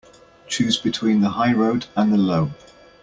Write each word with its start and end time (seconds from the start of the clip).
Choose 0.47 0.79
between 0.79 1.21
the 1.21 1.29
high 1.29 1.53
road 1.53 1.85
and 1.95 2.11
the 2.11 2.17
low. 2.17 2.49